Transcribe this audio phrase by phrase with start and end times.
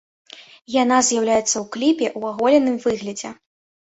[0.75, 3.29] Яна з'яўляецца ў кліпе ў аголеным выглядзе.